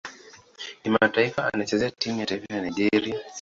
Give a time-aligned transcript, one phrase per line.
[0.83, 3.19] Kimataifa anachezea timu ya taifa Nigeria.